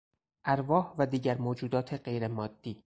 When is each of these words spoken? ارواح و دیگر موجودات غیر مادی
ارواح 0.45 0.95
و 0.97 1.05
دیگر 1.07 1.37
موجودات 1.37 1.93
غیر 1.93 2.27
مادی 2.27 2.77